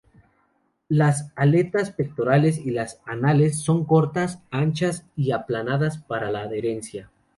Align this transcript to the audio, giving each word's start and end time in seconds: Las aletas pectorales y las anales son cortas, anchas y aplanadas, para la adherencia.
Las 0.89 1.31
aletas 1.35 1.91
pectorales 1.91 2.57
y 2.57 2.71
las 2.71 2.99
anales 3.05 3.59
son 3.61 3.85
cortas, 3.85 4.41
anchas 4.49 5.05
y 5.15 5.29
aplanadas, 5.29 5.99
para 5.99 6.31
la 6.31 6.41
adherencia. 6.41 7.11